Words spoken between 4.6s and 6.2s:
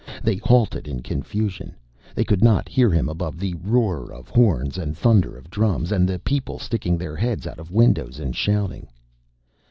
and thunder of drums and the